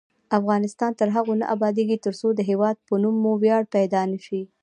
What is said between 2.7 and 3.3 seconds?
په نوم